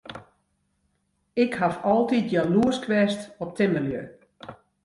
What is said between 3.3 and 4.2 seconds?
op timmerlju.